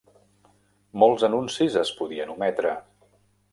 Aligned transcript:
Molts 1.03 1.27
anuncis 1.29 1.77
es 1.83 1.93
podien 2.01 2.35
ometre. 2.39 2.75